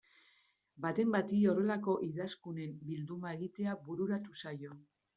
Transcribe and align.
Baten 0.85 1.11
bati 1.15 1.41
horrelako 1.51 1.95
idazkunen 2.09 2.75
bilduma 2.91 3.37
egitea 3.39 3.81
bururatu 3.87 4.39
zaio. 4.47 4.79